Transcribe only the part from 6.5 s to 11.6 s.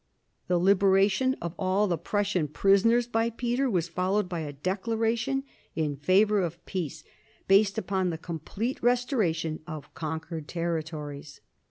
peace, based upon the complete restoration of conquered territories.